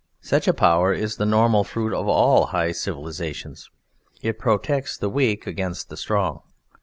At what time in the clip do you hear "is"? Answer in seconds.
0.93-1.17